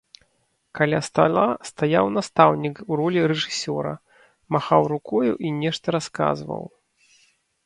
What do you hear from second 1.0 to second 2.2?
стала стаяў